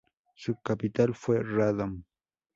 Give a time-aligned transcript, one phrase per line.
[0.33, 2.01] Su capital fue Radom.